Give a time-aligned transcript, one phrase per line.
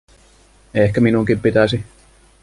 [0.73, 1.83] Ehkä minunkin pitäisi.